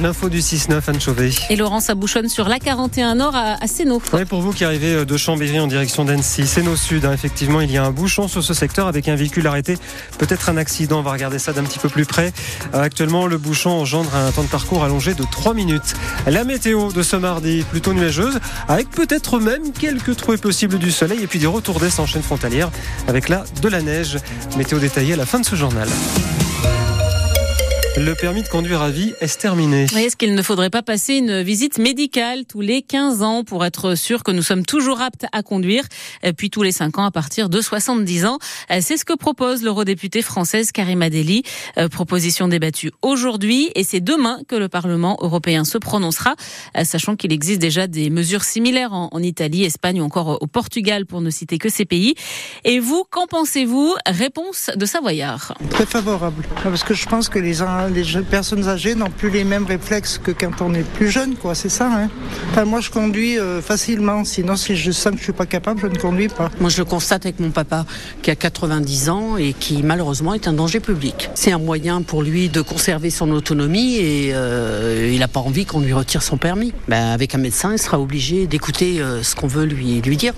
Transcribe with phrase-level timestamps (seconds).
[0.00, 1.30] L'info du 6-9, Anne Chauvet.
[1.50, 4.00] Et Laurent, ça bouchonne sur l'A41 Nord à, à Sénaux.
[4.14, 7.70] Oui, pour vous qui arrivez de Chambéry en direction d'Annecy, Sénaux Sud, hein, effectivement, il
[7.70, 9.76] y a un bouchon sur ce secteur avec un véhicule arrêté.
[10.16, 12.32] Peut-être un accident, on va regarder ça d'un petit peu plus près.
[12.72, 15.94] Euh, actuellement, le bouchon engendre un temps de parcours allongé de 3 minutes.
[16.26, 21.22] La météo de ce mardi, plutôt nuageuse, avec peut-être même quelques trouées possibles du soleil
[21.22, 22.70] et puis des retours en chaîne frontalière
[23.08, 24.16] avec là de la neige.
[24.56, 25.86] Météo détaillée à la fin de ce journal.
[27.98, 29.84] Le permis de conduire à vie est terminé.
[29.84, 33.94] Est-ce qu'il ne faudrait pas passer une visite médicale tous les 15 ans pour être
[33.94, 35.82] sûr que nous sommes toujours aptes à conduire,
[36.36, 38.38] puis tous les 5 ans à partir de 70 ans?
[38.80, 41.42] C'est ce que propose l'eurodéputée française Karima Deli.
[41.78, 46.34] Euh, proposition débattue aujourd'hui et c'est demain que le Parlement européen se prononcera,
[46.76, 51.06] euh, sachant qu'il existe déjà des mesures similaires en, Italie, Espagne ou encore au Portugal
[51.06, 52.14] pour ne citer que ces pays.
[52.64, 53.94] Et vous, qu'en pensez-vous?
[54.06, 55.54] Réponse de Savoyard.
[55.70, 59.44] Très favorable, parce que je pense que les uns les personnes âgées n'ont plus les
[59.44, 61.54] mêmes réflexes que quand on est plus jeune, quoi.
[61.54, 61.88] C'est ça.
[61.92, 62.08] Hein
[62.50, 64.24] enfin, moi, je conduis euh, facilement.
[64.24, 66.50] Sinon, si je sens que je suis pas capable, je ne conduis pas.
[66.60, 67.86] Moi, je le constate avec mon papa
[68.22, 71.30] qui a 90 ans et qui malheureusement est un danger public.
[71.34, 75.66] C'est un moyen pour lui de conserver son autonomie et euh, il n'a pas envie
[75.66, 76.72] qu'on lui retire son permis.
[76.88, 80.34] Ben, avec un médecin, il sera obligé d'écouter euh, ce qu'on veut lui lui dire.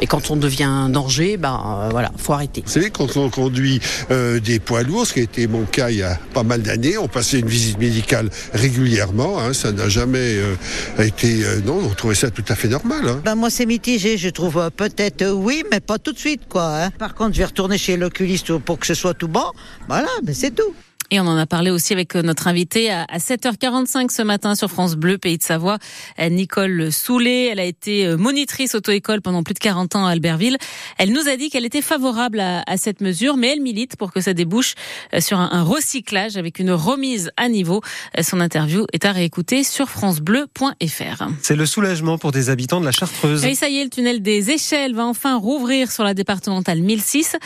[0.00, 2.62] Mais quand on devient un danger, ben voilà, faut arrêter.
[2.64, 5.98] Vous savez, quand on conduit des poids lourds, ce qui a été mon cas il
[5.98, 9.40] y a pas mal d'années on passait une visite médicale régulièrement.
[9.40, 10.54] Hein, ça n'a jamais euh,
[10.98, 11.44] été.
[11.44, 13.08] Euh, non, on trouvait ça tout à fait normal.
[13.08, 13.20] Hein.
[13.24, 14.16] Ben moi, c'est mitigé.
[14.16, 16.84] Je trouve euh, peut-être oui, mais pas tout de suite, quoi.
[16.84, 16.90] Hein.
[16.98, 19.46] Par contre, je vais retourner chez l'oculiste pour que ce soit tout bon.
[19.88, 20.74] Voilà, mais c'est tout.
[21.10, 24.70] Et on en a parlé aussi avec euh, notre invitée à 7h45 ce matin sur
[24.70, 25.78] France Bleu, Pays de Savoie,
[26.18, 27.46] euh, Nicole Soulet.
[27.46, 30.58] Elle a été euh, monitrice auto-école pendant plus de 40 ans à Albertville.
[30.98, 34.20] Elle nous a dit qu'elle était favorable à, cette mesure, mais elle milite pour que
[34.20, 34.74] ça débouche
[35.18, 37.80] sur un, recyclage avec une remise à niveau.
[38.22, 41.24] Son interview est à réécouter sur francebleu.fr.
[41.42, 43.44] C'est le soulagement pour des habitants de la Chartreuse.
[43.44, 47.36] Et ça y est, le tunnel des échelles va enfin rouvrir sur la départementale 1006.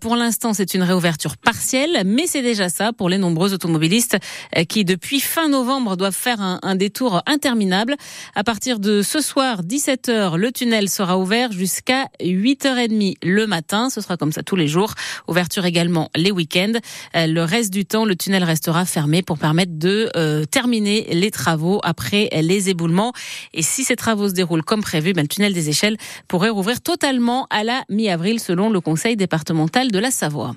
[0.00, 4.16] Pour l'instant, c'est une réouverture partielle, mais c'est déjà ça pour les nombreux automobilistes
[4.56, 7.96] euh, qui, depuis fin novembre, doivent faire un, détour interminable.
[8.34, 13.90] À partir de ce soir, 17h, le tunnel sera ouvert jusqu'à 8h30 le matin.
[13.90, 14.94] Ce sera comme ça tous les jours.
[15.28, 16.72] Ouverture également les week-ends.
[17.14, 21.30] Euh, le reste du temps, le tunnel restera fermé pour permettre de euh, terminer les
[21.30, 23.12] travaux après les éboulements.
[23.52, 25.96] Et si ces travaux se déroulent comme prévu, ben, le tunnel des échelles
[26.28, 30.54] pourrait rouvrir totalement à la mi-avril selon le conseil départemental de la Savoie.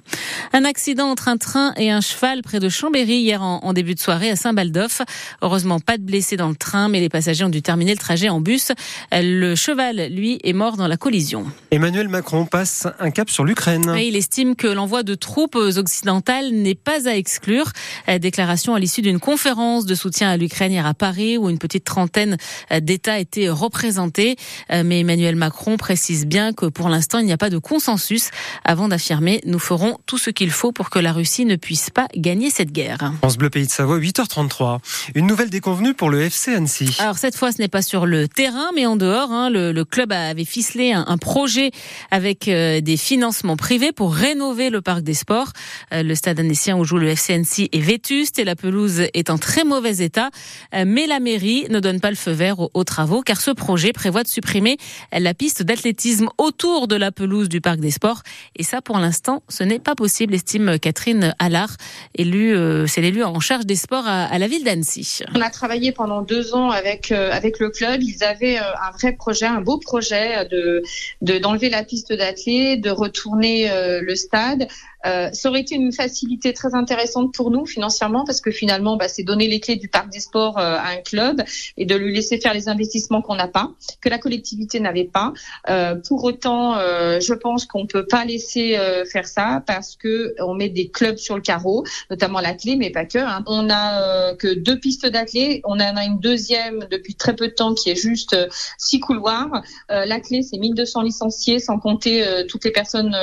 [0.53, 3.99] Un accident entre un train et un cheval près de Chambéry hier en, début de
[3.99, 5.01] soirée à Saint-Baldoff.
[5.41, 8.29] Heureusement, pas de blessés dans le train, mais les passagers ont dû terminer le trajet
[8.29, 8.71] en bus.
[9.11, 11.45] Le cheval, lui, est mort dans la collision.
[11.71, 13.95] Emmanuel Macron passe un cap sur l'Ukraine.
[13.97, 17.71] il estime que l'envoi de troupes occidentales n'est pas à exclure.
[18.19, 21.85] Déclaration à l'issue d'une conférence de soutien à l'Ukraine hier à Paris où une petite
[21.85, 22.37] trentaine
[22.81, 24.35] d'États étaient représentés.
[24.69, 28.29] Mais Emmanuel Macron précise bien que pour l'instant, il n'y a pas de consensus
[28.63, 32.07] avant d'affirmer nous ferons tout ce qu'il faut pour que la Russie ne puisse pas
[32.15, 33.13] gagner cette guerre.
[33.19, 34.79] France Bleu Pays de Savoie, 8h33.
[35.13, 36.97] Une nouvelle déconvenue pour le FC Annecy.
[36.97, 39.31] Alors cette fois, ce n'est pas sur le terrain, mais en dehors.
[39.31, 41.69] Hein, le, club avait ficelé un, projet
[42.09, 45.51] avec euh, des financements privés pour rénover le parc des sports.
[45.93, 49.29] Euh, le stade annécien où joue le FC Annecy est vétuste et la pelouse est
[49.29, 50.31] en très mauvais état.
[50.73, 53.51] Euh, mais la mairie ne donne pas le feu vert aux, aux travaux car ce
[53.51, 54.77] projet prévoit de supprimer
[55.11, 58.23] la piste d'athlétisme autour de la pelouse du parc des sports.
[58.55, 61.77] Et ça, pour l'instant, ce n'est pas possible, estime Catherine Allard
[62.17, 65.19] élu, euh, c'est l'élu en charge des sports à, la ville d'Annecy.
[65.35, 68.01] On a travaillé pendant deux ans avec euh, avec le club.
[68.01, 70.83] Ils avaient euh, un vrai projet, un beau projet de
[71.21, 73.69] d'enlever la piste d'athlée, de retourner
[74.01, 74.67] le stade.
[75.05, 79.07] Euh, ça aurait été une facilité très intéressante pour nous financièrement parce que finalement, bah,
[79.07, 81.43] c'est donner les clés du parc des sports euh, à un club
[81.77, 83.71] et de lui laisser faire les investissements qu'on n'a pas,
[84.01, 85.33] que la collectivité n'avait pas.
[85.69, 88.77] Euh, pour autant, euh, je pense qu'on peut pas laisser
[89.11, 92.89] faire ça parce que on met des clubs sur le carreau, notamment la clé, mais
[92.89, 93.19] pas que.
[93.19, 93.43] Hein.
[93.47, 97.53] On a que deux pistes d'athlètes, on en a une deuxième depuis très peu de
[97.53, 98.35] temps qui est juste
[98.77, 99.61] six couloirs.
[99.89, 103.15] la clé, c'est 1200 licenciés, sans compter toutes les personnes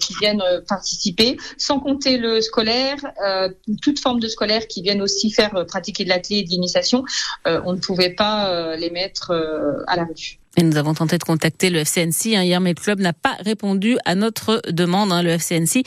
[0.00, 3.48] qui viennent participer sans compter le scolaire, euh,
[3.82, 6.48] toute forme de scolaire qui viennent aussi faire euh, pratiquer de la clé et de
[6.48, 7.04] l'initiation,
[7.46, 9.32] euh, on ne pouvait pas les mettre
[9.86, 10.39] à la rue.
[10.56, 13.36] Et nous avons tenté de contacter le FCNC hein, hier, mais le club n'a pas
[13.38, 15.12] répondu à notre demande.
[15.12, 15.84] Hein, le FCNC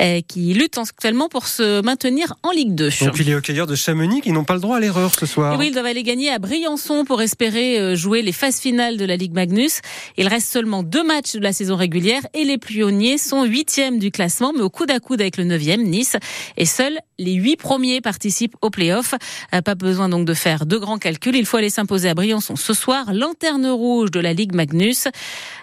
[0.00, 2.90] euh, qui lutte actuellement pour se maintenir en Ligue 2.
[3.02, 5.54] Donc il est hockeyeurs de Chamonix qui n'ont pas le droit à l'erreur ce soir.
[5.54, 8.96] Et oui, ils doivent aller gagner à Briançon pour espérer euh, jouer les phases finales
[8.96, 9.80] de la Ligue Magnus.
[10.16, 14.10] Il reste seulement deux matchs de la saison régulière et les pionniers sont huitièmes du
[14.10, 16.16] classement, mais au coude à coude avec le neuvième, Nice.
[16.56, 19.14] Et seuls les huit premiers participent aux playoffs.
[19.54, 21.36] Euh, pas besoin donc de faire de grands calculs.
[21.36, 23.12] Il faut aller s'imposer à Briançon ce soir.
[23.12, 25.08] Lanterne rouge de la Ligue Magnus.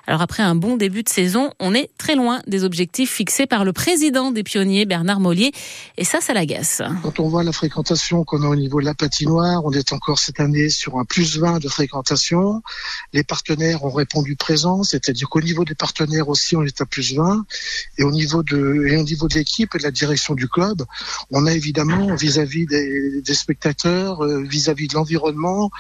[0.06, 3.64] Alors après un bon début de saison, on est très loin des objectifs fixés par
[3.64, 5.52] le président des pionniers, Bernard Mollier.
[5.98, 6.82] Et ça, ça l'agace.
[7.04, 10.20] Quand on voit la fréquentation qu'on a au niveau de la patinoire, on est encore
[10.20, 12.62] cette année sur un plus 20 de fréquentation.
[13.14, 17.16] Les partenaires ont répondu présent, c'est-à-dire qu'au niveau des partenaires aussi, on est à plus
[17.16, 17.46] 20.
[17.98, 20.84] Et au niveau de, et au niveau de l'équipe et de la direction du club,
[21.32, 25.72] on a évidemment vis-à-vis des, des, spectateurs, euh, vis-à-vis de l'environnement,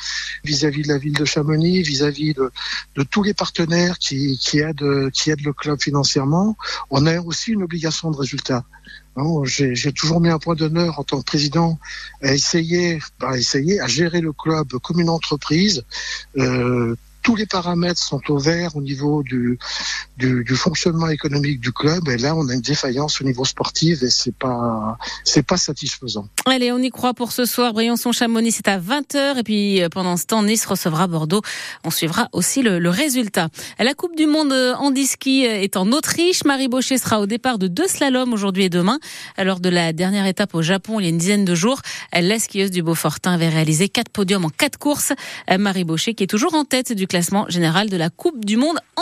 [0.44, 2.51] vis-à-vis de la ville de Chamonix, vis-à-vis de,
[2.96, 6.58] de tous les partenaires qui, aident, le club financièrement,
[6.90, 8.64] on a aussi une obligation de résultat.
[9.46, 11.80] J'ai toujours mis un point d'honneur en tant que président
[12.22, 15.84] à essayer, à essayer, à gérer le club comme une entreprise.
[16.38, 19.58] Euh, tous les paramètres sont au vert au niveau du,
[20.56, 22.08] fonctionnement économique du club.
[22.10, 24.98] Et là, on a une défaillance au niveau sportif et c'est pas,
[25.48, 26.28] pas satisfaisant.
[26.46, 27.74] Allez, on y croit pour ce soir.
[27.74, 29.40] Briançon-Chamonix, c'est à 20h.
[29.40, 31.42] Et puis, euh, pendant ce temps, Nice recevra Bordeaux.
[31.84, 33.48] On suivra aussi le, le résultat.
[33.80, 36.44] La Coupe du Monde en ski est en Autriche.
[36.44, 39.00] Marie Baucher sera au départ de deux slaloms aujourd'hui et demain.
[39.38, 41.81] Lors de la dernière étape au Japon, il y a une dizaine de jours,
[42.14, 45.14] la skieuse du Beaufortin avait réalisé quatre podiums en quatre courses.
[45.58, 48.80] Marie Baucher, qui est toujours en tête du classement général de la Coupe du Monde
[48.95, 49.01] en